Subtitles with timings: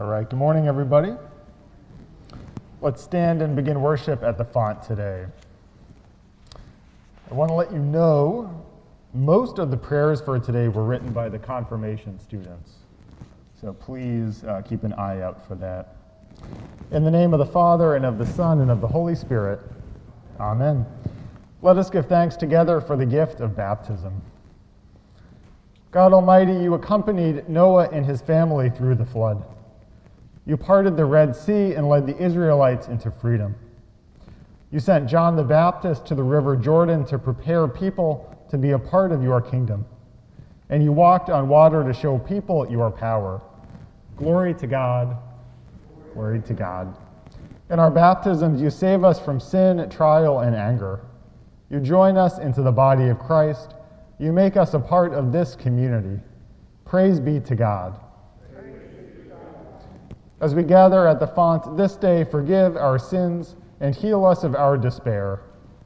[0.00, 1.12] All right, good morning, everybody.
[2.80, 5.26] Let's stand and begin worship at the font today.
[7.28, 8.64] I want to let you know
[9.12, 12.74] most of the prayers for today were written by the confirmation students.
[13.60, 15.96] So please uh, keep an eye out for that.
[16.92, 19.60] In the name of the Father, and of the Son, and of the Holy Spirit,
[20.38, 20.86] Amen.
[21.60, 24.22] Let us give thanks together for the gift of baptism.
[25.90, 29.42] God Almighty, you accompanied Noah and his family through the flood.
[30.48, 33.54] You parted the Red Sea and led the Israelites into freedom.
[34.70, 38.78] You sent John the Baptist to the river Jordan to prepare people to be a
[38.78, 39.84] part of your kingdom.
[40.70, 43.42] And you walked on water to show people your power.
[44.16, 45.18] Glory to God.
[46.14, 46.96] Glory to God.
[47.68, 51.00] In our baptisms, you save us from sin, trial, and anger.
[51.68, 53.74] You join us into the body of Christ.
[54.18, 56.22] You make us a part of this community.
[56.86, 58.00] Praise be to God.
[60.40, 64.54] As we gather at the font this day, forgive our sins and heal us of
[64.54, 65.40] our despair.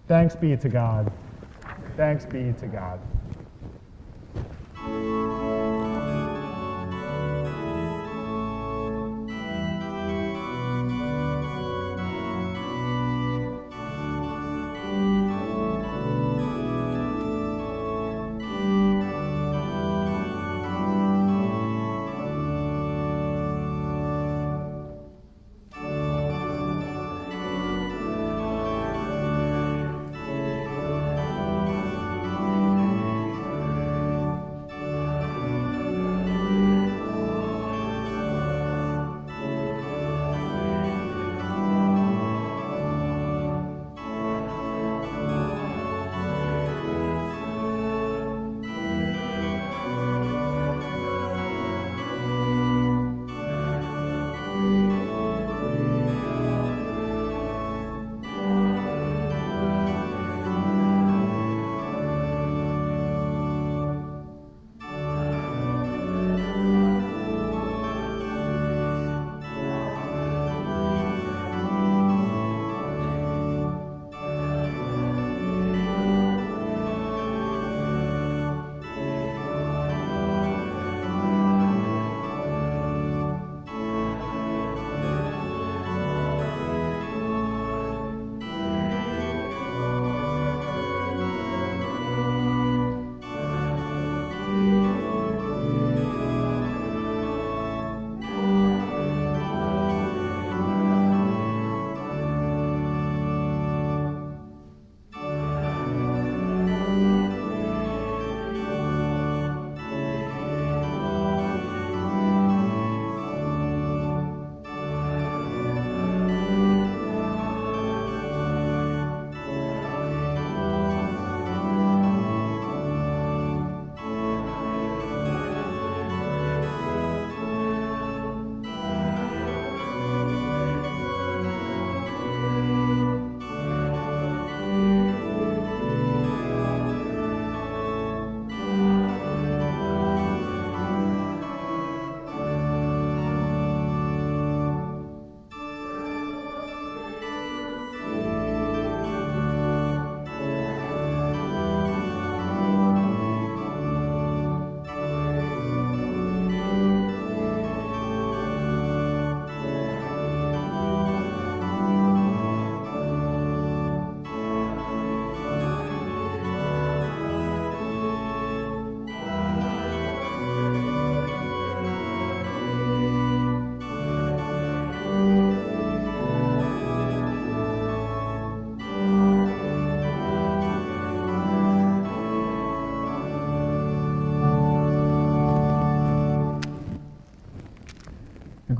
[0.09, 1.11] Thanks be to God.
[1.97, 3.01] Thanks be to God.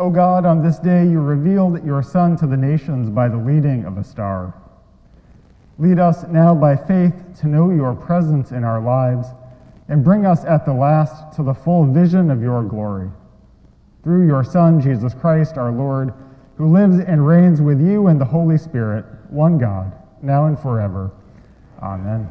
[0.00, 3.84] O God, on this day you revealed your Son to the nations by the leading
[3.84, 4.54] of a star.
[5.76, 9.28] Lead us now by faith to know your presence in our lives
[9.88, 13.10] and bring us at the last to the full vision of your glory.
[14.02, 16.14] Through your Son, Jesus Christ, our Lord,
[16.56, 19.92] who lives and reigns with you and the Holy Spirit, one God,
[20.22, 21.10] now and forever.
[21.82, 22.26] Amen.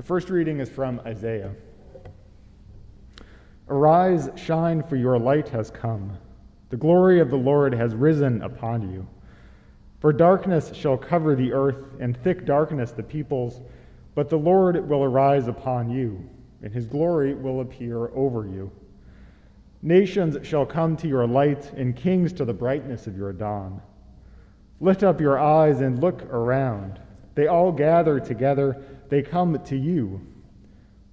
[0.00, 1.52] The first reading is from Isaiah.
[3.68, 6.16] Arise, shine, for your light has come.
[6.70, 9.06] The glory of the Lord has risen upon you.
[9.98, 13.60] For darkness shall cover the earth, and thick darkness the peoples,
[14.14, 16.26] but the Lord will arise upon you,
[16.62, 18.72] and his glory will appear over you.
[19.82, 23.82] Nations shall come to your light, and kings to the brightness of your dawn.
[24.80, 26.98] Lift up your eyes and look around.
[27.34, 30.20] They all gather together they come to you.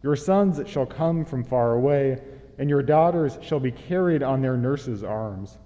[0.03, 2.21] Your sons shall come from far away,
[2.57, 5.57] and your daughters shall be carried on their nurses' arms.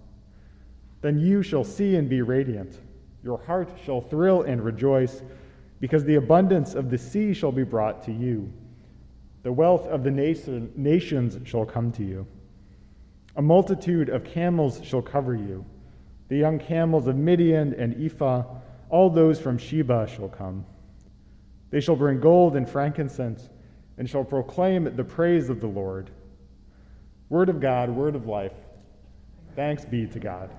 [1.01, 2.79] Then you shall see and be radiant.
[3.23, 5.21] Your heart shall thrill and rejoice,
[5.79, 8.51] because the abundance of the sea shall be brought to you.
[9.43, 12.25] The wealth of the nation, nations shall come to you.
[13.35, 15.65] A multitude of camels shall cover you.
[16.27, 18.43] The young camels of Midian and Ephah,
[18.89, 20.65] all those from Sheba shall come.
[21.71, 23.49] They shall bring gold and frankincense
[23.97, 26.11] and shall proclaim the praise of the Lord.
[27.29, 28.53] Word of God, word of life.
[29.55, 30.49] Thanks be to God.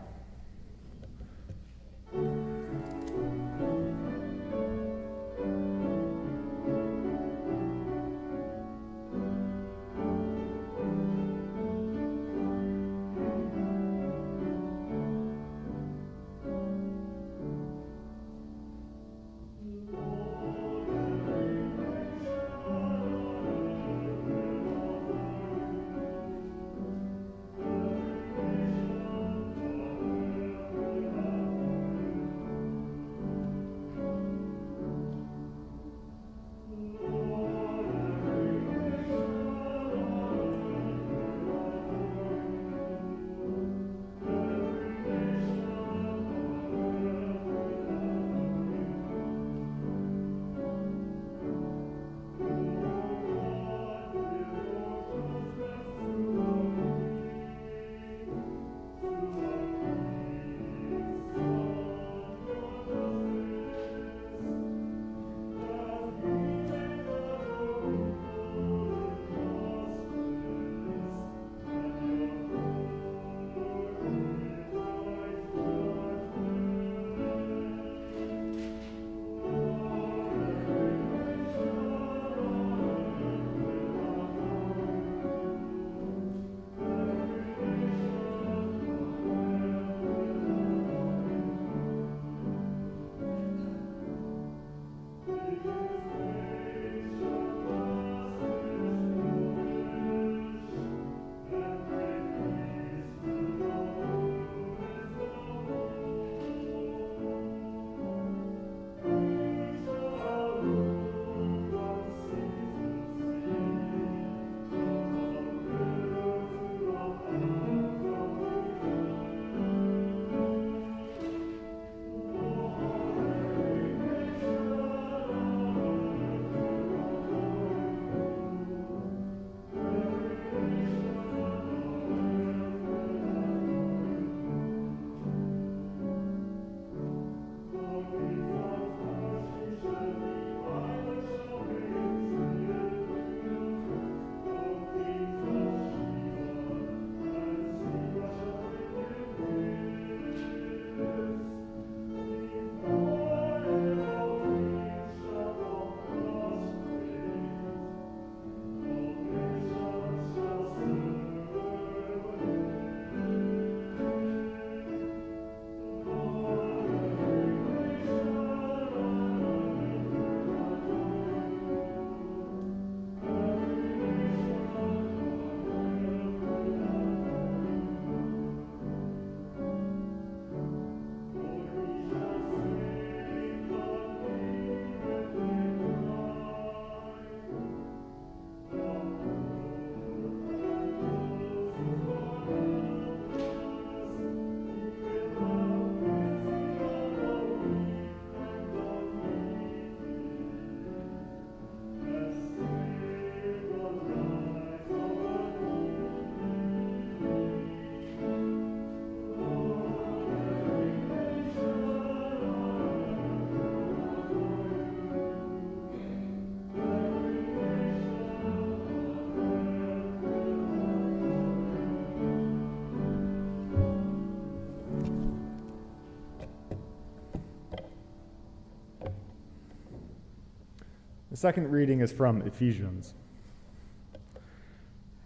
[231.43, 233.15] Second reading is from Ephesians.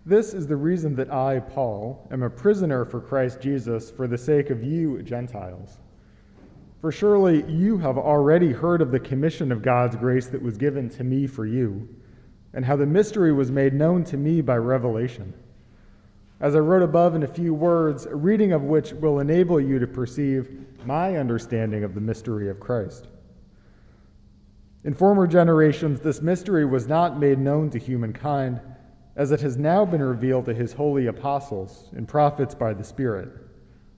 [0.06, 4.16] This is the reason that I, Paul, am a prisoner for Christ Jesus for the
[4.16, 5.76] sake of you, Gentiles.
[6.80, 10.88] For surely you have already heard of the commission of God's grace that was given
[10.88, 11.86] to me for you,
[12.54, 15.34] and how the mystery was made known to me by revelation.
[16.40, 19.78] As I wrote above in a few words, a reading of which will enable you
[19.78, 20.48] to perceive
[20.86, 23.08] my understanding of the mystery of Christ.
[24.86, 28.60] In former generations, this mystery was not made known to humankind,
[29.16, 33.30] as it has now been revealed to his holy apostles and prophets by the Spirit.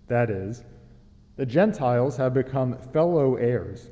[0.06, 0.64] That is,
[1.36, 3.90] the Gentiles have become fellow heirs,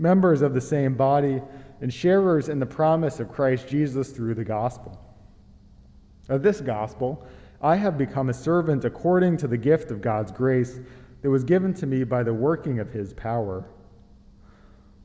[0.00, 1.40] members of the same body,
[1.80, 5.00] and sharers in the promise of Christ Jesus through the gospel.
[6.28, 7.24] Of this gospel,
[7.60, 10.80] I have become a servant according to the gift of God's grace
[11.20, 13.64] that was given to me by the working of his power.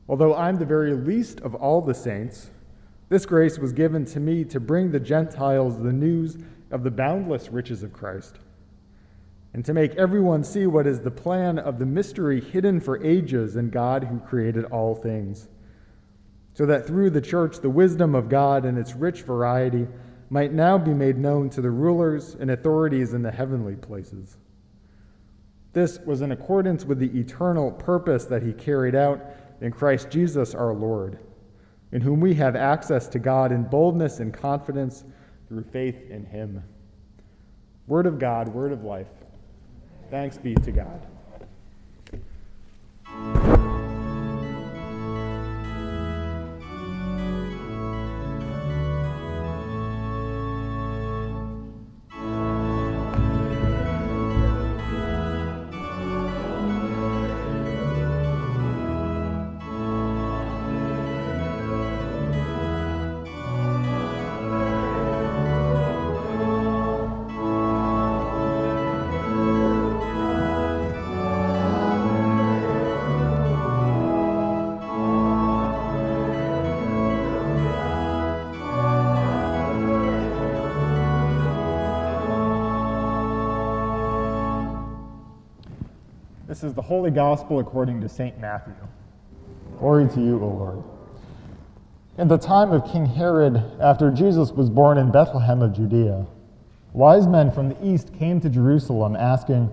[0.08, 2.50] Although I'm the very least of all the saints,
[3.10, 6.38] this grace was given to me to bring the Gentiles the news
[6.70, 8.38] of the boundless riches of Christ,
[9.54, 13.56] and to make everyone see what is the plan of the mystery hidden for ages
[13.56, 15.48] in God who created all things,
[16.54, 19.86] so that through the church the wisdom of God and its rich variety
[20.30, 24.36] might now be made known to the rulers and authorities in the heavenly places.
[25.72, 29.20] This was in accordance with the eternal purpose that he carried out
[29.60, 31.18] in Christ Jesus our Lord,
[31.92, 35.04] in whom we have access to God in boldness and confidence
[35.48, 36.62] through faith in him.
[37.86, 39.08] Word of God, word of life.
[40.10, 41.06] Thanks be to God.
[86.68, 88.38] Is the Holy Gospel according to St.
[88.38, 88.74] Matthew.
[89.78, 90.84] Glory to you, O Lord.
[92.18, 96.26] In the time of King Herod, after Jesus was born in Bethlehem of Judea,
[96.92, 99.70] wise men from the east came to Jerusalem asking,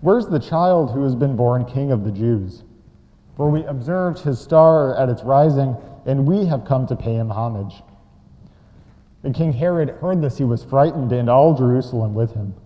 [0.00, 2.64] Where's the child who has been born king of the Jews?
[3.36, 7.30] For we observed his star at its rising, and we have come to pay him
[7.30, 7.84] homage.
[9.22, 12.56] And King Herod heard this, he was frightened, and all Jerusalem with him.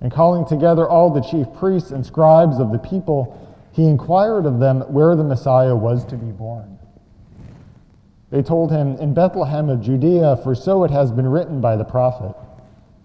[0.00, 3.36] And calling together all the chief priests and scribes of the people,
[3.72, 6.78] he inquired of them where the Messiah was to be born.
[8.30, 11.84] They told him, In Bethlehem of Judea, for so it has been written by the
[11.84, 12.34] prophet.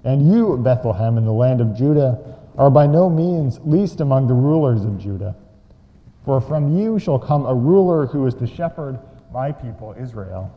[0.03, 2.19] And you, Bethlehem, in the land of Judah,
[2.57, 5.35] are by no means least among the rulers of Judah.
[6.23, 8.99] For from you shall come a ruler who is to shepherd
[9.33, 10.53] my people Israel.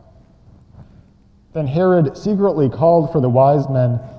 [1.53, 3.99] Then Herod secretly called for the wise men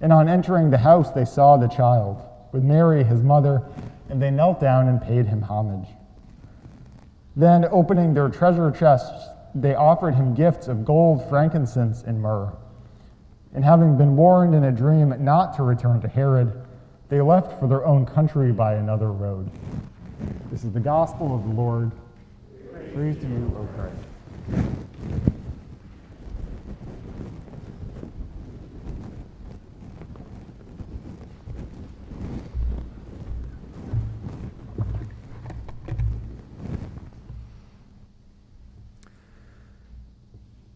[0.00, 3.62] And on entering the house, they saw the child with Mary, his mother,
[4.08, 5.88] and they knelt down and paid him homage.
[7.34, 12.52] Then, opening their treasure chests, they offered him gifts of gold, frankincense, and myrrh.
[13.54, 16.62] And having been warned in a dream not to return to Herod,
[17.08, 19.50] they left for their own country by another road.
[20.50, 21.90] This is the gospel of the Lord.
[22.94, 24.72] Praise to you, O Christ.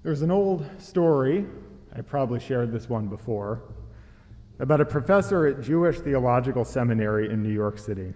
[0.03, 1.45] There's an old story,
[1.95, 3.61] I probably shared this one before,
[4.59, 8.15] about a professor at Jewish Theological Seminary in New York City.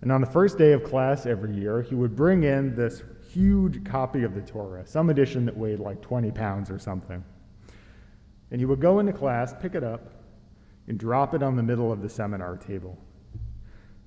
[0.00, 3.02] And on the first day of class every year, he would bring in this
[3.32, 7.24] huge copy of the Torah, some edition that weighed like 20 pounds or something.
[8.52, 10.22] And he would go into class, pick it up,
[10.86, 12.96] and drop it on the middle of the seminar table.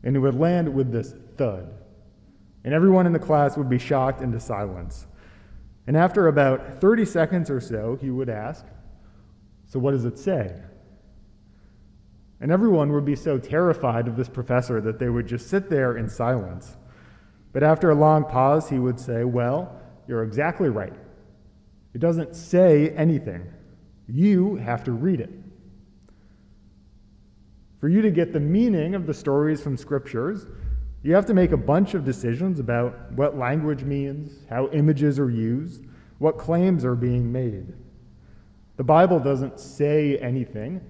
[0.01, 1.73] And it would land with this thud.
[2.63, 5.07] And everyone in the class would be shocked into silence
[5.85, 8.65] And after about 30 seconds or so, he would ask,
[9.65, 10.53] So what does it say?
[12.39, 15.97] And everyone would be so terrified of this professor that they would just sit there
[15.97, 16.77] in silence.
[17.51, 20.93] But after a long pause, he would say, Well, you're exactly right.
[21.93, 23.49] It doesn't say anything.
[24.07, 25.29] You have to read it.
[27.79, 30.45] For you to get the meaning of the stories from scriptures,
[31.03, 35.29] you have to make a bunch of decisions about what language means, how images are
[35.29, 35.85] used,
[36.17, 37.73] what claims are being made.
[38.77, 40.81] The Bible doesn't say anything,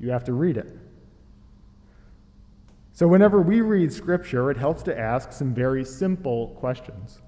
[0.00, 0.66] you have to read it.
[2.92, 7.20] So, whenever we read Scripture, it helps to ask some very simple questions.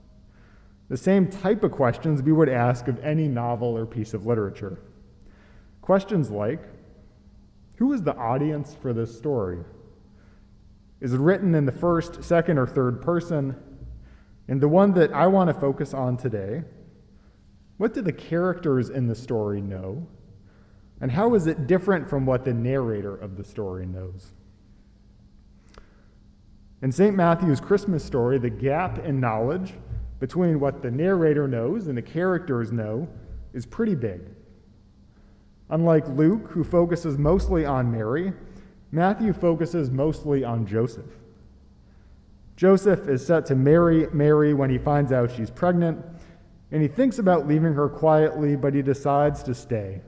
[0.89, 4.79] The same type of questions we would ask of any novel or piece of literature.
[5.81, 6.63] Questions like
[7.79, 9.59] Who is the audience for this story?
[11.01, 13.57] Is written in the first, second, or third person?
[14.49, 16.63] And the one that I want to focus on today
[17.77, 20.07] what do the characters in the story know?
[21.01, 24.33] And how is it different from what the narrator of the story knows?
[26.81, 27.15] In St.
[27.15, 29.75] Matthew's Christmas story, the gap in knowledge
[30.21, 33.09] between what the narrator knows and the characters know
[33.53, 34.23] is pretty big.
[35.69, 38.33] Unlike Luke, who focuses mostly on Mary,
[38.97, 41.19] Matthew focuses mostly on Joseph.
[42.57, 46.03] Joseph is set to marry Mary when he finds out she's pregnant,
[46.73, 50.01] and he thinks about leaving her quietly, but he decides to stay.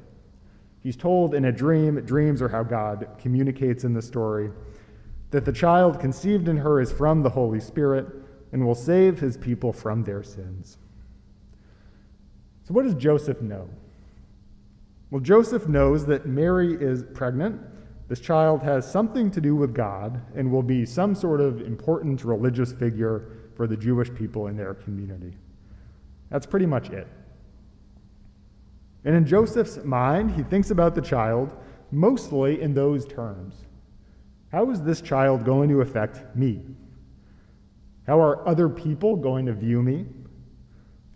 [0.83, 4.51] He's told in a dream, dreams are how God communicates in the story,
[5.33, 8.07] that the child conceived in her is from the Holy Spirit
[8.53, 10.79] and will save his people from their sins.
[12.64, 13.68] So, what does Joseph know?
[15.11, 17.61] Well, Joseph knows that Mary is pregnant
[18.09, 22.25] this child has something to do with God and will be some sort of important
[22.25, 25.37] religious figure for the Jewish people in their community.
[26.31, 27.07] That's pretty much it.
[29.05, 31.55] And in Joseph's mind, he thinks about the child
[31.90, 33.55] mostly in those terms
[34.51, 36.62] How is this child going to affect me?
[38.07, 40.07] How are other people going to view me?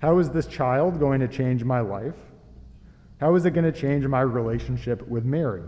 [0.00, 2.16] How is this child going to change my life?
[3.18, 5.62] How is it going to change my relationship with Mary?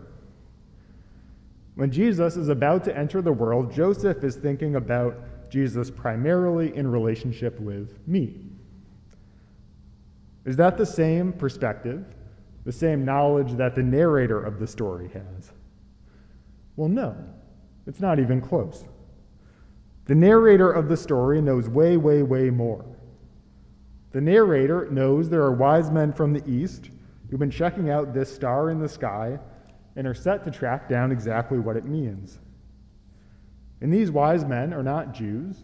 [1.74, 5.16] When Jesus is about to enter the world, Joseph is thinking about
[5.50, 8.40] Jesus primarily in relationship with me.
[10.44, 12.04] Is that the same perspective,
[12.64, 15.52] the same knowledge that the narrator of the story has?
[16.76, 17.16] Well, no,
[17.86, 18.84] it's not even close.
[20.06, 22.84] The narrator of the story knows way, way, way more.
[24.12, 26.90] The narrator knows there are wise men from the east
[27.30, 29.38] who've been checking out this star in the sky
[29.96, 32.38] and are set to track down exactly what it means.
[33.80, 35.56] And these wise men are not Jews.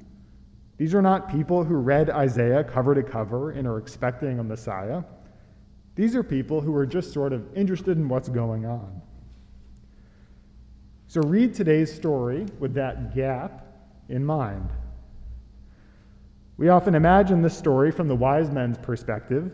[0.76, 5.02] These are not people who read Isaiah cover to cover and are expecting a Messiah.
[5.94, 9.02] These are people who are just sort of interested in what's going on.
[11.08, 13.66] So read today's story with that gap
[14.08, 14.70] in mind.
[16.56, 19.50] We often imagine this story from the wise men's perspective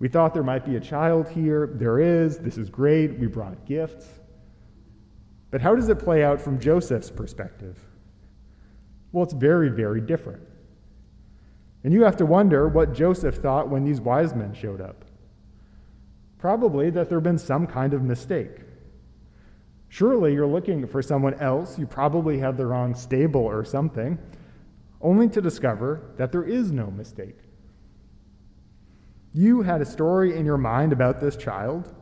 [0.00, 1.70] we thought there might be a child here.
[1.74, 2.38] There is.
[2.38, 3.18] This is great.
[3.18, 4.06] We brought gifts.
[5.50, 7.78] But how does it play out from Joseph's perspective?
[9.12, 10.42] Well, it's very, very different.
[11.82, 15.04] And you have to wonder what Joseph thought when these wise men showed up.
[16.38, 18.60] Probably that there had been some kind of mistake.
[19.88, 21.78] Surely you're looking for someone else.
[21.78, 24.18] You probably have the wrong stable or something,
[25.00, 27.38] only to discover that there is no mistake.
[29.38, 31.94] You had a story in your mind about this child,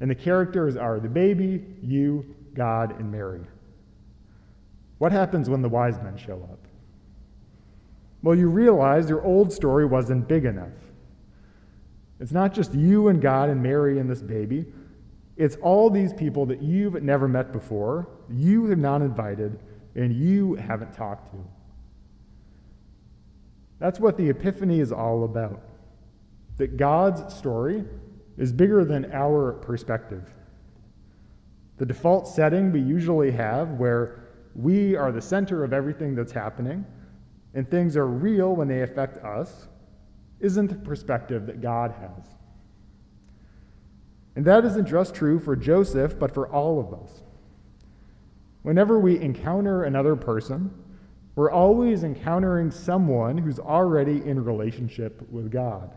[0.00, 3.42] and the characters are the baby, you, God, and Mary.
[4.96, 6.58] What happens when the wise men show up?
[8.22, 10.72] Well, you realize your old story wasn't big enough.
[12.18, 14.64] It's not just you and God and Mary and this baby.
[15.36, 19.58] It's all these people that you've never met before, you have not invited,
[19.96, 21.44] and you haven't talked to.
[23.78, 25.60] That's what the Epiphany is all about
[26.60, 27.84] that God's story
[28.38, 30.32] is bigger than our perspective.
[31.78, 36.84] The default setting we usually have, where we are the center of everything that's happening
[37.54, 39.68] and things are real when they affect us,
[40.38, 42.36] isn't the perspective that God has.
[44.36, 47.22] And that isn't just true for Joseph, but for all of us.
[48.62, 50.70] Whenever we encounter another person,
[51.34, 55.94] we're always encountering someone who's already in relationship with God.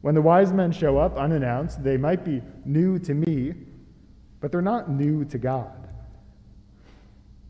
[0.00, 3.54] When the wise men show up unannounced, they might be new to me,
[4.40, 5.88] but they're not new to God.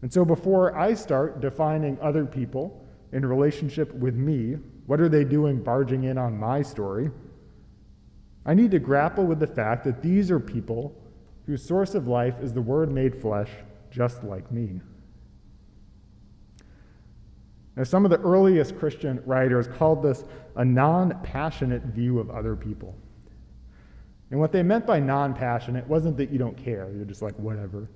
[0.01, 4.57] And so before I start defining other people in relationship with me,
[4.89, 7.11] What are they doing barging in on my story?
[8.47, 10.95] I need to grapple with the fact that these are people
[11.45, 13.51] whose source of life is the Word made flesh,
[13.91, 14.81] just like me.
[17.79, 20.25] Now, some of the earliest Christian writers called this
[20.57, 22.93] a non passionate view of other people.
[24.33, 27.39] And what they meant by non passionate wasn't that you don't care, you're just like,
[27.39, 27.89] whatever.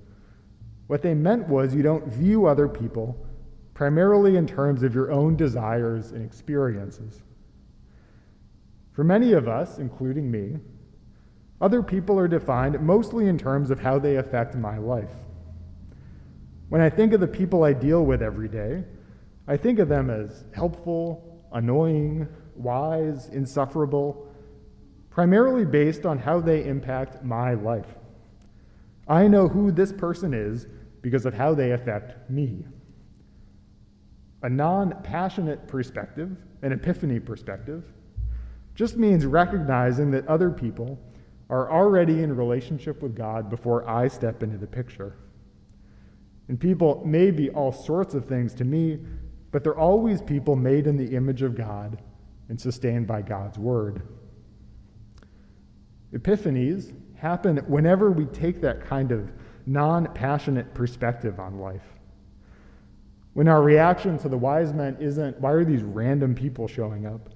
[0.87, 3.27] What they meant was you don't view other people
[3.73, 7.21] primarily in terms of your own desires and experiences.
[8.93, 10.59] For many of us, including me,
[11.59, 15.11] other people are defined mostly in terms of how they affect my life.
[16.69, 18.83] When I think of the people I deal with every day,
[19.47, 24.27] I think of them as helpful, annoying, wise, insufferable,
[25.09, 27.95] primarily based on how they impact my life.
[29.07, 30.67] I know who this person is
[31.01, 32.65] because of how they affect me.
[34.41, 37.83] A non passionate perspective, an epiphany perspective,
[38.75, 40.99] just means recognizing that other people
[41.49, 45.15] are already in relationship with God before I step into the picture.
[46.47, 48.99] And people may be all sorts of things to me,
[49.53, 52.01] but they're always people made in the image of God
[52.49, 54.01] and sustained by God's word.
[56.11, 59.31] Epiphanies happen whenever we take that kind of
[59.67, 61.85] non passionate perspective on life.
[63.33, 67.29] When our reaction to the wise men isn't, why are these random people showing up?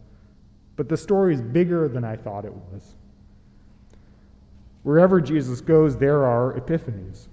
[0.75, 2.95] But the story is bigger than I thought it was.
[4.82, 7.27] Wherever Jesus goes, there are epiphanies.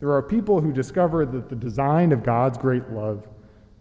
[0.00, 3.28] There are people who discover that the design of God's great love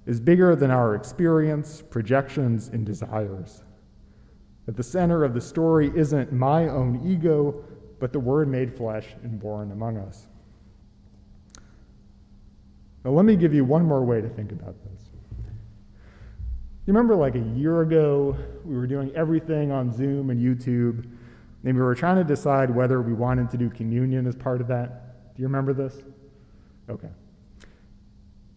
[0.08, 3.64] is bigger than our experience, projections, and desires.
[4.68, 7.64] At the center of the story isn't my own ego,
[8.00, 10.28] but the Word made flesh and born among us.
[13.04, 15.10] Now, let me give you one more way to think about this.
[16.86, 21.06] You remember, like a year ago, we were doing everything on Zoom and YouTube,
[21.66, 24.68] and we were trying to decide whether we wanted to do communion as part of
[24.68, 25.36] that.
[25.36, 26.02] Do you remember this?
[26.90, 27.10] Okay.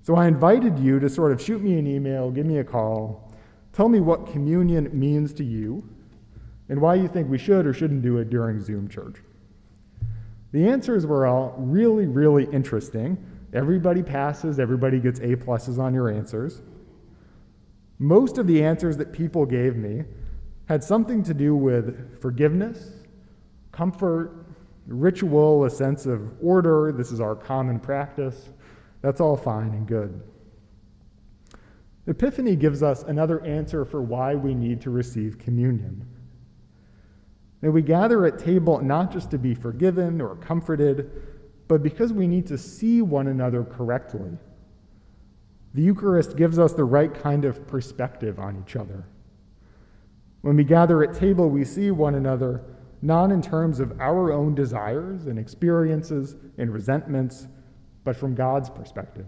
[0.03, 3.33] So I invited you to sort of shoot me an email, give me a call,
[3.73, 5.87] tell me what communion means to you,
[6.69, 9.17] and why you think we should or shouldn't do it during Zoom church.
[10.53, 13.19] The answers were all really, really interesting.
[13.53, 16.63] Everybody passes, everybody gets A pluses on your answers.
[17.99, 20.05] Most of the answers that people gave me
[20.67, 22.93] had something to do with forgiveness,
[23.73, 24.47] comfort,
[24.87, 26.93] ritual, a sense of order.
[26.93, 28.49] This is our common practice.
[29.03, 30.23] That's all fine and good.
[32.07, 36.07] Epiphany gives us another answer for why we need to receive communion.
[37.61, 41.11] That we gather at table not just to be forgiven or comforted,
[41.69, 44.33] but because we need to see one another correctly.
[45.75, 49.05] The Eucharist gives us the right kind of perspective on each other.
[50.41, 52.65] When we gather at table, we see one another
[53.03, 57.47] not in terms of our own desires and experiences and resentments
[58.05, 59.27] but from God's perspective.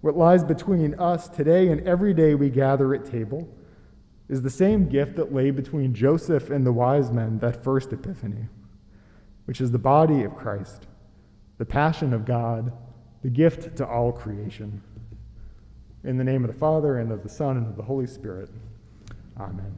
[0.00, 3.48] What lies between us today and every day we gather at table
[4.28, 8.46] is the same gift that lay between Joseph and the wise men that first epiphany,
[9.46, 10.86] which is the body of Christ,
[11.56, 12.72] the passion of God,
[13.22, 14.82] the gift to all creation.
[16.04, 18.50] In the name of the Father, and of the Son, and of the Holy Spirit.
[19.38, 19.74] Amen.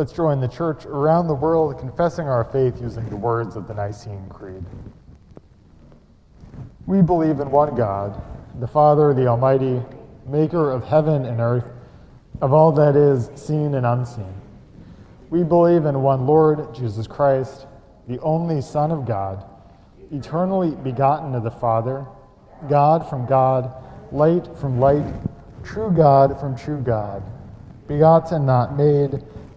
[0.00, 3.74] Let's join the church around the world confessing our faith using the words of the
[3.74, 4.64] Nicene Creed.
[6.86, 8.18] We believe in one God,
[8.60, 9.82] the Father, the Almighty,
[10.26, 11.66] maker of heaven and earth,
[12.40, 14.32] of all that is seen and unseen.
[15.28, 17.66] We believe in one Lord, Jesus Christ,
[18.08, 19.44] the only Son of God,
[20.10, 22.06] eternally begotten of the Father,
[22.70, 23.70] God from God,
[24.12, 25.12] light from light,
[25.62, 27.22] true God from true God,
[27.86, 29.22] begotten, not made,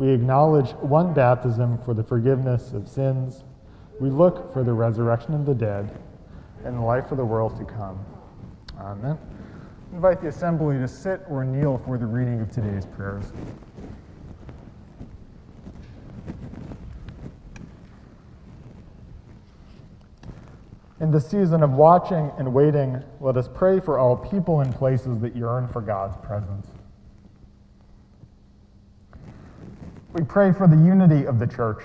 [0.00, 3.44] We acknowledge one baptism for the forgiveness of sins.
[4.00, 5.96] We look for the resurrection of the dead
[6.64, 8.04] and the life of the world to come.
[8.78, 9.18] Amen
[9.92, 13.24] invite the assembly to sit or kneel for the reading of today's prayers.
[21.00, 25.18] In the season of watching and waiting, let us pray for all people and places
[25.20, 26.69] that yearn for God's presence.
[30.12, 31.84] We pray for the unity of the church.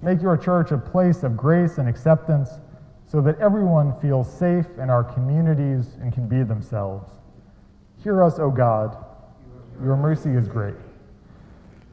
[0.00, 2.48] Make your church a place of grace and acceptance
[3.06, 7.10] so that everyone feels safe in our communities and can be themselves.
[8.02, 8.96] Hear us, O God.
[9.82, 10.76] Your mercy is great.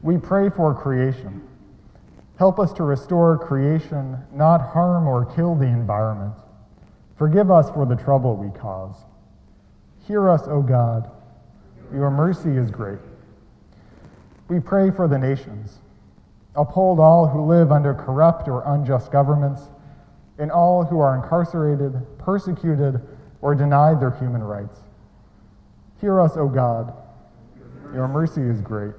[0.02, 1.42] We pray for creation.
[2.38, 6.34] Help us to restore creation, not harm or kill the environment.
[7.16, 8.94] Forgive us for the trouble we cause.
[10.06, 11.10] Hear us, O God.
[11.92, 13.00] Your mercy is great.
[14.48, 15.78] We pray for the nations.
[16.54, 19.62] Uphold all who live under corrupt or unjust governments
[20.38, 23.00] and all who are incarcerated, persecuted,
[23.42, 24.76] or denied their human rights.
[26.00, 26.94] Hear us, O God.
[27.92, 28.94] Your mercy is great.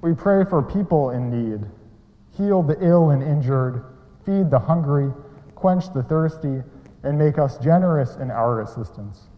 [0.00, 1.66] We pray for people in need.
[2.36, 3.84] Heal the ill and injured,
[4.24, 5.12] feed the hungry,
[5.54, 6.62] quench the thirsty,
[7.02, 9.28] and make us generous in our assistance.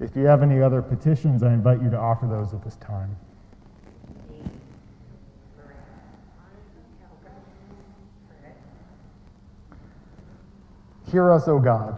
[0.00, 3.16] If you have any other petitions, I invite you to offer those at this time.
[11.14, 11.96] Hear us, O God.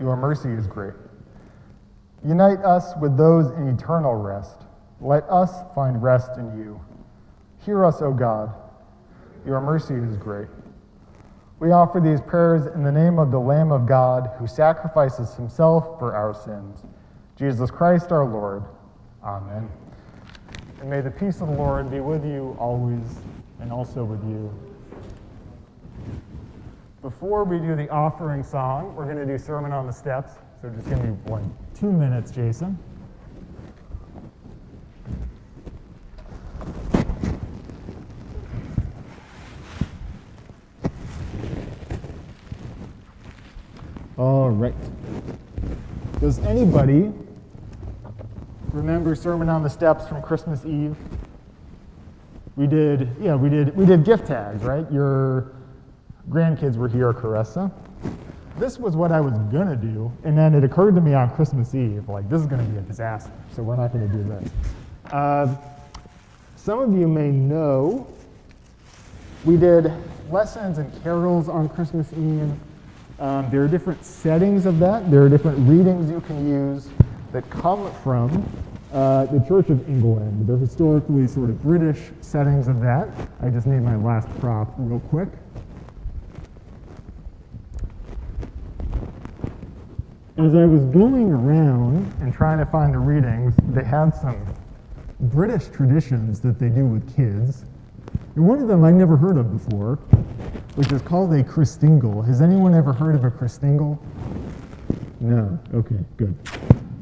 [0.00, 0.94] Your mercy is great.
[2.26, 4.66] Unite us with those in eternal rest.
[5.00, 6.80] Let us find rest in you.
[7.64, 8.52] Hear us, O God.
[9.46, 10.48] Your mercy is great.
[11.60, 16.00] We offer these prayers in the name of the Lamb of God who sacrifices himself
[16.00, 16.82] for our sins,
[17.36, 18.64] Jesus Christ our Lord.
[19.22, 19.70] Amen.
[20.80, 23.20] And may the peace of the Lord be with you always
[23.60, 24.67] and also with you.
[27.08, 30.34] Before we do the offering song, we're going to do Sermon on the Steps.
[30.60, 32.78] So just give me one, two minutes, Jason.
[44.18, 44.74] All right.
[46.20, 47.10] Does anybody
[48.72, 50.94] remember Sermon on the Steps from Christmas Eve?
[52.56, 54.84] We did, yeah, we did, we did gift tags, right?
[54.92, 55.54] Your
[56.28, 57.70] grandkids were here, at Caressa.
[58.58, 61.74] This was what I was gonna do, and then it occurred to me on Christmas
[61.74, 64.50] Eve, like this is gonna be a disaster, so we're not gonna do this.
[65.12, 65.54] Uh,
[66.56, 68.06] some of you may know
[69.44, 69.92] we did
[70.30, 72.52] lessons and carols on Christmas Eve.
[73.20, 75.10] Um, there are different settings of that.
[75.10, 76.88] There are different readings you can use
[77.32, 78.46] that come from
[78.92, 80.46] uh, the Church of England.
[80.46, 83.08] They're historically sort of British settings of that.
[83.40, 85.28] I just need my last prop real quick.
[90.38, 94.40] As I was going around and trying to find the readings, they had some
[95.18, 97.64] British traditions that they do with kids.
[98.36, 99.96] And one of them I'd never heard of before,
[100.76, 102.24] which is called a Christingle.
[102.24, 103.98] Has anyone ever heard of a Christingle?
[105.18, 105.58] No.
[105.74, 106.36] Okay, good.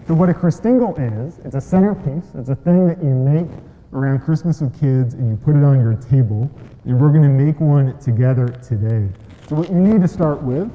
[0.08, 2.30] So what a Christingle is, it's a centerpiece.
[2.36, 3.48] It's a thing that you make
[3.92, 6.50] around Christmas with kids and you put it on your table.
[6.86, 9.06] And we're going to make one together today.
[9.46, 10.70] So what you need to start with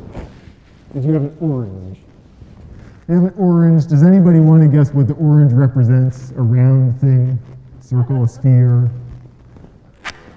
[0.94, 1.98] is you have an orange.
[3.10, 3.88] You orange.
[3.88, 6.32] Does anybody want to guess what the orange represents?
[6.32, 7.40] A round thing,
[7.80, 8.90] circle, a sphere?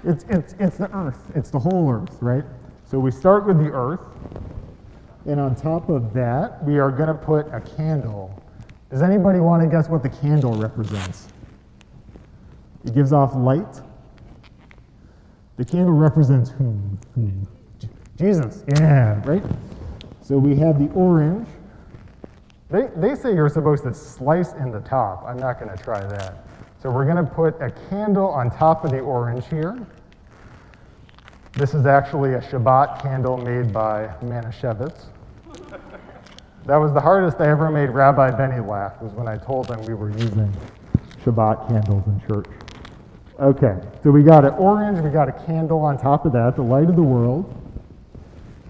[0.03, 1.31] It's, it's, it's the earth.
[1.35, 2.43] It's the whole earth, right?
[2.85, 4.01] So we start with the earth.
[5.25, 8.41] And on top of that, we are going to put a candle.
[8.91, 11.27] Does anybody want to guess what the candle represents?
[12.83, 13.81] It gives off light.
[15.57, 16.99] The candle represents whom?
[17.15, 17.47] Whom?
[18.17, 18.63] Jesus.
[18.67, 19.43] Yeah, right?
[20.21, 21.47] So we have the orange.
[22.75, 25.23] They, they say you're supposed to slice in the top.
[25.25, 26.45] I'm not going to try that.
[26.83, 29.79] So we're going to put a candle on top of the orange here.
[31.53, 35.05] This is actually a Shabbat candle made by Manischewitz.
[36.65, 39.81] That was the hardest I ever made Rabbi Benny laugh, was when I told him
[39.85, 40.53] we were using
[41.23, 42.47] Shabbat candles in church.
[43.39, 46.61] Okay, so we got an orange, we got a candle on top of that, the
[46.61, 47.55] light of the world.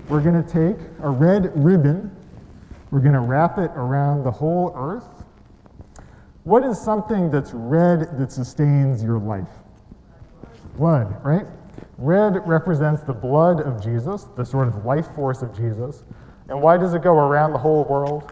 [0.09, 2.14] We're going to take a red ribbon,
[2.95, 5.25] we're going to wrap it around the whole earth.
[6.45, 9.49] What is something that's red that sustains your life?
[10.77, 11.45] Blood, right?
[11.97, 16.05] Red represents the blood of Jesus, the sort of life force of Jesus.
[16.47, 18.31] And why does it go around the whole world?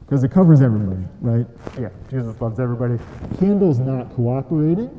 [0.00, 1.46] Because it covers everybody, right?
[1.80, 3.02] Yeah, Jesus loves everybody.
[3.38, 4.90] Candle's not cooperating.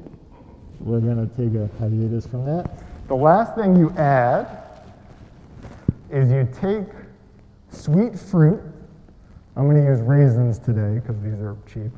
[0.79, 3.07] We're going to take a hiatus from that.
[3.07, 4.64] The last thing you add
[6.11, 6.87] is you take
[7.69, 8.61] sweet fruit.
[9.55, 11.91] I'm going to use raisins today because these are cheap.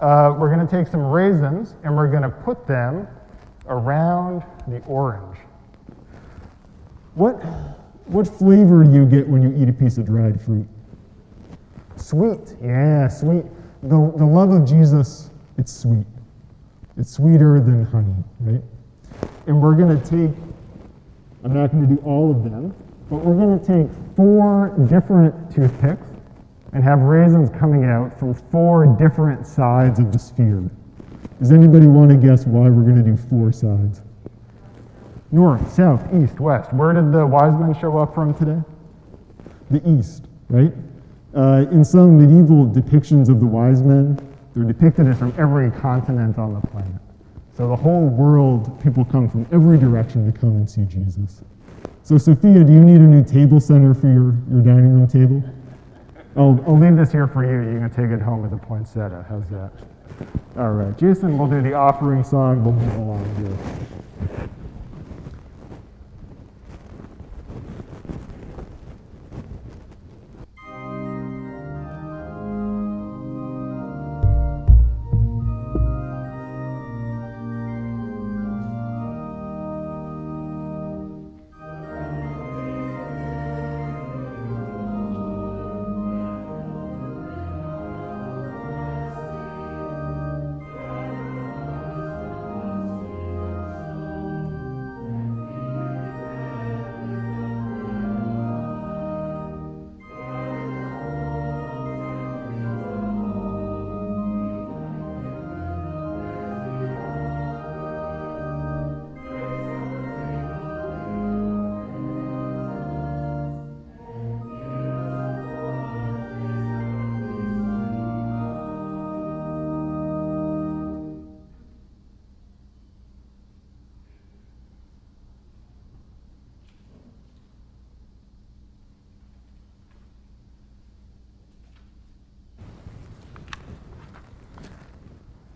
[0.00, 3.06] Uh, we're going to take some raisins and we're going to put them
[3.66, 5.38] around the orange.
[7.14, 7.34] What,
[8.06, 10.66] what flavor do you get when you eat a piece of dried fruit?
[11.96, 13.44] Sweet, yeah, sweet.
[13.82, 16.06] The, the love of Jesus, it's sweet.
[16.96, 18.62] It's sweeter than honey, right?
[19.46, 20.36] And we're going to take,
[21.44, 22.74] I'm not going to do all of them,
[23.10, 26.06] but we're going to take four different toothpicks
[26.72, 30.70] and have raisins coming out from four different sides of the sphere.
[31.40, 34.02] Does anybody want to guess why we're going to do four sides?
[35.32, 36.72] North, south, east, west.
[36.72, 38.60] Where did the wise men show up from today?
[39.70, 40.72] The east, right?
[41.34, 44.18] Uh, in some medieval depictions of the wise men,
[44.54, 47.00] they're depicted as from every continent on the planet.
[47.56, 51.42] So the whole world, people come from every direction to come and see Jesus.
[52.02, 55.42] So Sophia, do you need a new table center for your, your dining room table?
[56.36, 57.72] I'll, I'll leave this here for you.
[57.72, 59.26] You can take it home with a poinsettia.
[59.28, 59.70] How's that?
[60.56, 62.64] All right, Jason, we'll do the offering song.
[62.64, 64.48] We'll move along here.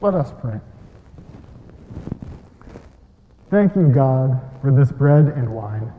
[0.05, 0.61] Let us pray.
[3.49, 5.91] Thank you, God, for this bread and wine.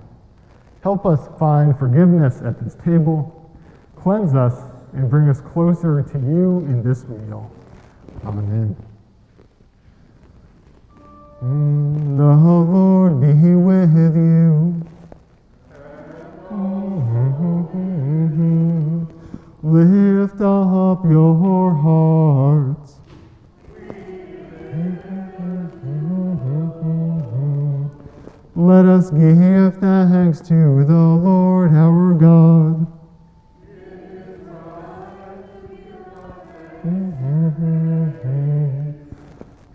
[0.84, 3.52] Help us find forgiveness at this table.
[3.96, 4.54] Cleanse us
[4.94, 7.52] and bring us closer to you in this meal.
[8.24, 8.76] Amen.
[11.42, 14.84] The Lord be with you.
[19.64, 23.00] Lift up your hearts.
[28.58, 32.88] Let us give thanks to the Lord our God.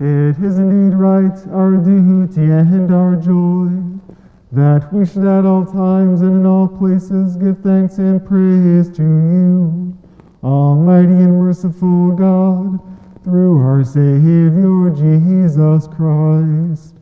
[0.00, 3.68] It is indeed right, our duty and our joy,
[4.50, 9.02] that we should at all times and in all places give thanks and praise to
[9.02, 9.98] you,
[10.42, 12.80] Almighty and merciful God,
[13.24, 16.99] through our Savior Jesus Christ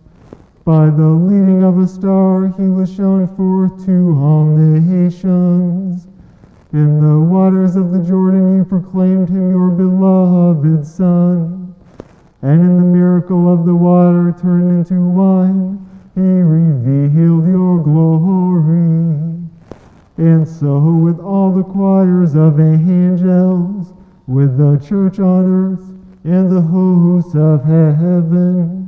[0.69, 6.07] By the leading of a star, he was shown forth to all nations.
[6.75, 11.75] In the waters of the Jordan, you proclaimed him your beloved Son.
[12.43, 19.49] And in the miracle of the water turned into wine, he revealed your glory.
[20.19, 23.95] And so, with all the choirs of angels,
[24.27, 25.89] with the church on earth,
[26.25, 28.88] and the hosts of heaven,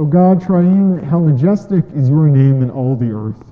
[0.00, 3.44] O God, triune, how majestic is your name in all the earth.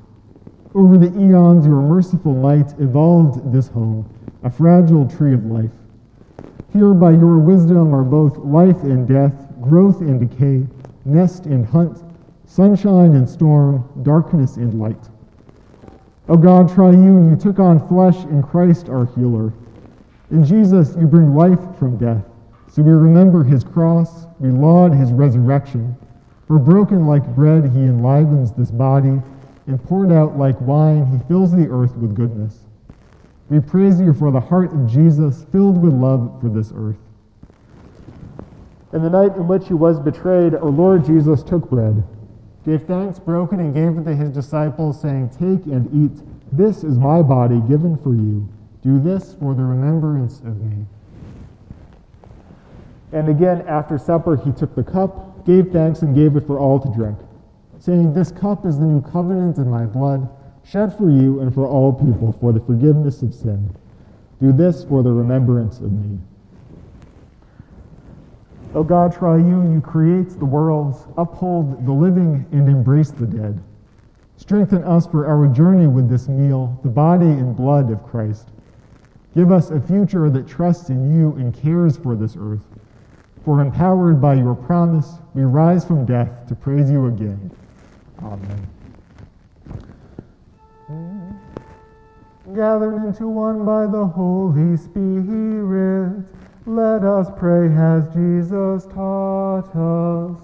[0.74, 4.09] Over the eons, your merciful might evolved this home,
[4.42, 5.70] a fragile tree of life.
[6.72, 10.66] Here by your wisdom are both life and death, growth and decay,
[11.05, 12.03] nest and hunt,
[12.46, 15.11] sunshine and storm, darkness and light.
[16.30, 19.53] O God, triune, you took on flesh in Christ our healer.
[20.30, 22.24] In Jesus, you bring life from death.
[22.72, 25.94] So we remember his cross, we laud his resurrection.
[26.49, 29.20] For broken like bread, he enlivens this body,
[29.66, 32.61] and poured out like wine, he fills the earth with goodness.
[33.51, 36.96] We praise you for the heart of Jesus, filled with love for this earth.
[38.94, 42.03] In the night in which he was betrayed, our Lord Jesus took bread,
[42.64, 46.22] gave thanks, broke it, and gave it to his disciples, saying, Take and eat.
[46.51, 48.49] This is my body given for you.
[48.82, 50.86] Do this for the remembrance of me.
[53.12, 56.78] And again, after supper, he took the cup gave thanks and gave it for all
[56.78, 57.16] to drink,
[57.78, 60.28] saying, This cup is the new covenant in my blood,
[60.62, 63.74] shed for you and for all people for the forgiveness of sin.
[64.42, 66.18] Do this for the remembrance of me.
[68.74, 73.59] O God, triune, you create the worlds, uphold the living, and embrace the dead.
[74.36, 78.51] Strengthen us for our journey with this meal, the body and blood of Christ.
[79.34, 82.66] Give us a future that trusts in you and cares for this earth.
[83.49, 87.51] For empowered by your promise, we rise from death to praise you again.
[88.22, 88.68] Amen.
[92.55, 96.26] Gathered into one by the Holy Spirit,
[96.66, 100.38] let us pray as Jesus taught us.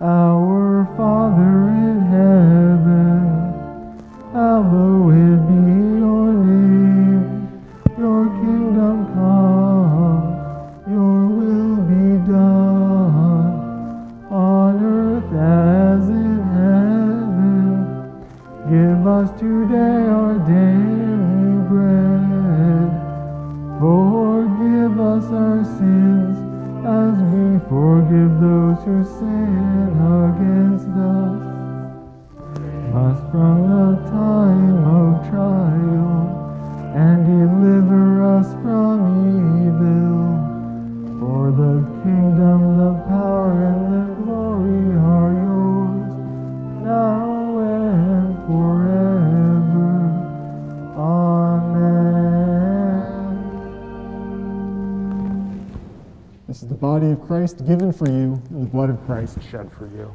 [0.00, 4.00] Our Father in heaven,
[4.32, 7.64] hallowed be your name.
[7.98, 9.07] Your kingdom
[19.08, 22.88] us today our daily bread.
[23.80, 26.36] Forgive us our sins
[26.84, 31.40] as we forgive those who sin against us.
[33.04, 36.20] Us from the time of trial
[36.94, 37.57] and deliver
[57.28, 60.10] Christ given for you, and the blood of Christ shed for you.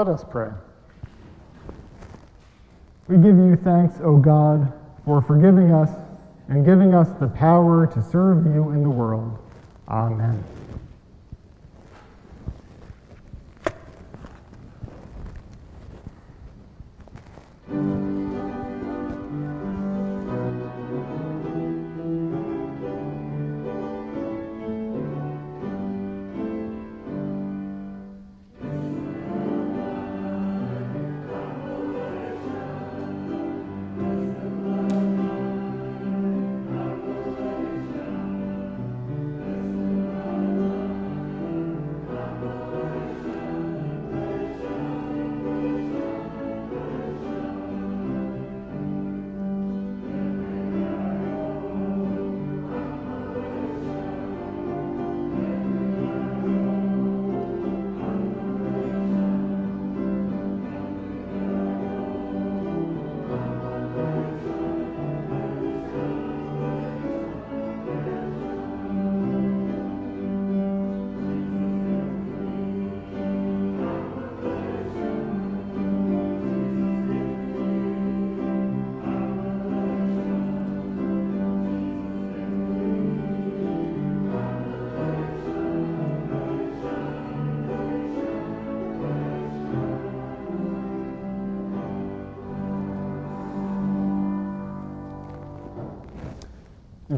[0.00, 0.48] Let us pray.
[3.06, 4.72] We give you thanks, O God,
[5.04, 5.90] for forgiving us
[6.48, 9.36] and giving us the power to serve you in the world.
[9.88, 10.42] Amen.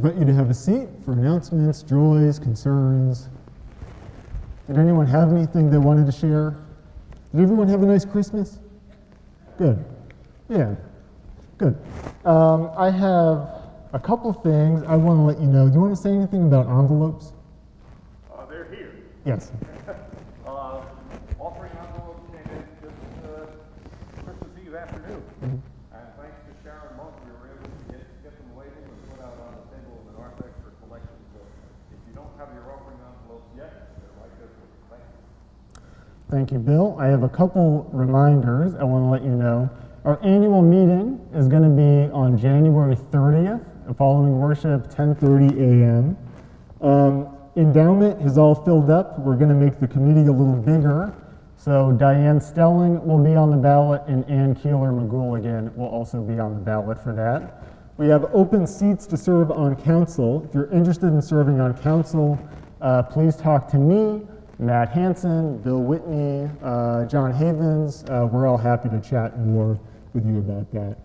[0.02, 3.28] Invite you to have a seat for announcements, joys, concerns.
[4.66, 6.56] Did anyone have anything they wanted to share?
[7.32, 8.58] Did everyone have a nice Christmas?
[9.58, 9.84] Good.
[10.48, 10.74] Yeah.
[11.56, 11.78] Good.
[12.24, 15.68] Um, I have a couple things I want to let you know.
[15.68, 17.32] Do you want to say anything about envelopes?
[18.34, 18.92] Uh, they're here.
[19.24, 19.52] Yes.
[20.44, 20.82] Uh,
[21.38, 23.46] offering envelopes came in just, uh,
[24.24, 25.22] Christmas Eve afternoon.
[25.44, 25.94] Mm-hmm.
[25.94, 29.22] And thanks to Sharon Monk, we were able to get, get them labeled and put
[29.22, 31.14] out on the table of the narthex for collection.
[31.36, 31.40] So
[31.92, 34.80] if you don't have your offering envelopes yet, they're right there for you.
[34.90, 35.20] Thank you.
[36.32, 36.96] Thank you, Bill.
[36.98, 39.68] I have a couple reminders I want to let you know.
[40.06, 43.62] Our annual meeting is going to be on January 30th,
[43.98, 46.16] following worship, 10:30 a.m.
[46.80, 49.18] Um, endowment is all filled up.
[49.18, 51.14] We're going to make the committee a little bigger.
[51.58, 56.38] So Diane Stelling will be on the ballot, and Ann Keeler McGooligan will also be
[56.38, 57.62] on the ballot for that.
[57.98, 60.46] We have open seats to serve on council.
[60.48, 62.38] If you're interested in serving on council,
[62.80, 64.26] uh, please talk to me,
[64.62, 68.04] Matt Hanson, Bill Whitney, uh, John Havens.
[68.04, 69.76] Uh, we're all happy to chat more
[70.14, 70.96] with you about that.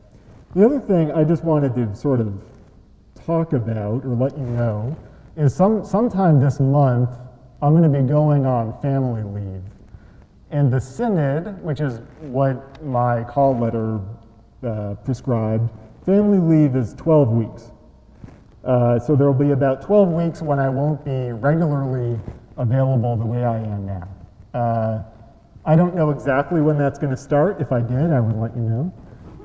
[0.53, 2.39] The other thing I just wanted to sort of
[3.15, 4.95] talk about or let you know
[5.35, 7.09] is some sometime this month
[7.63, 9.63] I'm going to be going on family leave.
[10.51, 13.99] And the synod, which is what my call letter
[14.63, 15.71] uh, prescribed,
[16.05, 17.71] family leave is 12 weeks.
[18.63, 22.19] Uh, so there will be about 12 weeks when I won't be regularly
[22.57, 24.07] available the way I am now.
[24.53, 25.03] Uh,
[25.65, 27.61] I don't know exactly when that's going to start.
[27.61, 28.93] If I did, I would let you know.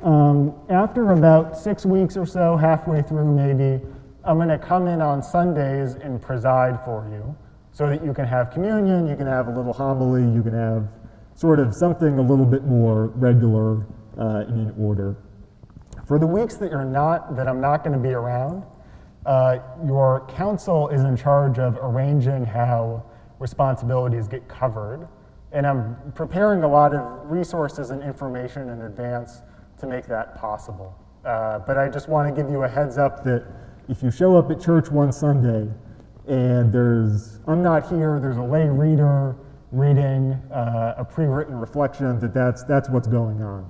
[0.03, 3.85] Um, after about six weeks or so, halfway through maybe,
[4.25, 7.37] I'm going to come in on Sundays and preside for you
[7.73, 10.89] so that you can have communion, you can have a little homily, you can have
[11.35, 13.87] sort of something a little bit more regular
[14.19, 15.17] uh, and in order.
[16.07, 18.65] For the weeks that you're not, that I'm not going to be around,
[19.27, 23.05] uh, your council is in charge of arranging how
[23.39, 25.09] responsibilities get covered.
[25.53, 29.43] And I'm preparing a lot of resources and information in advance
[29.79, 30.97] to make that possible.
[31.25, 33.45] Uh, but I just want to give you a heads up that
[33.89, 35.69] if you show up at church one Sunday
[36.27, 39.37] and there's, I'm not here, there's a lay reader
[39.73, 43.69] reading uh, a pre-written reflection, that that's, that's what's going on.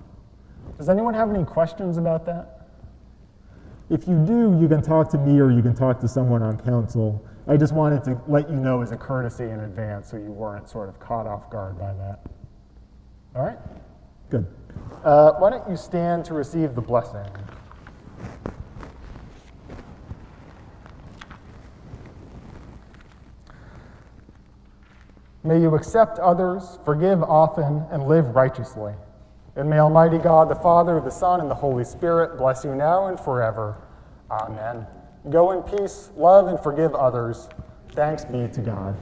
[0.78, 2.61] Does anyone have any questions about that?
[3.92, 6.58] If you do, you can talk to me or you can talk to someone on
[6.58, 7.22] council.
[7.46, 10.66] I just wanted to let you know as a courtesy in advance so you weren't
[10.66, 12.20] sort of caught off guard by that.
[13.36, 13.58] All right?
[14.30, 14.46] Good.
[15.04, 17.26] Uh, why don't you stand to receive the blessing?
[25.44, 28.94] May you accept others, forgive often, and live righteously.
[29.54, 33.08] And may Almighty God, the Father, the Son, and the Holy Spirit bless you now
[33.08, 33.76] and forever.
[34.30, 34.86] Amen.
[35.30, 37.48] Go in peace, love, and forgive others.
[37.92, 38.96] Thanks be to God.